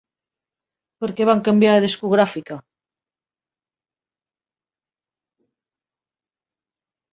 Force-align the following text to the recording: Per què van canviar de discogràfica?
Per 1.03 1.09
què 1.19 1.27
van 1.29 1.43
canviar 1.47 1.73
de 1.75 1.83
discogràfica? 1.83 2.57